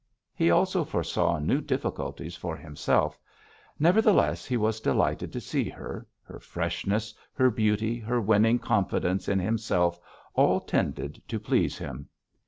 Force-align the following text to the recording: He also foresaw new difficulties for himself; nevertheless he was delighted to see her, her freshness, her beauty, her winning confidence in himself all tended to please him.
He 0.33 0.49
also 0.49 0.83
foresaw 0.83 1.37
new 1.37 1.61
difficulties 1.61 2.35
for 2.35 2.57
himself; 2.57 3.19
nevertheless 3.77 4.45
he 4.47 4.57
was 4.57 4.79
delighted 4.79 5.31
to 5.31 5.39
see 5.39 5.65
her, 5.69 6.07
her 6.23 6.39
freshness, 6.39 7.13
her 7.33 7.51
beauty, 7.51 7.99
her 7.99 8.19
winning 8.19 8.57
confidence 8.57 9.29
in 9.29 9.37
himself 9.37 9.99
all 10.33 10.59
tended 10.59 11.21
to 11.27 11.39
please 11.39 11.77
him. 11.77 12.09